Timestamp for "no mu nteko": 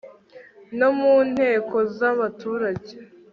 0.77-1.75